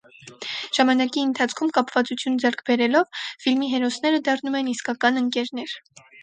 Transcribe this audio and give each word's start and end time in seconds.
Ժամանակի 0.77 1.19
ընթացքում 1.27 1.69
կապվածություն 1.75 2.39
ձեռք 2.45 2.63
բերելով՝ 2.71 3.21
ֆիլմի 3.45 3.69
հերոսները 3.75 4.23
դառնում 4.31 4.59
են 4.63 4.73
իսկական 4.73 5.23
ընկերներ։ 5.25 5.79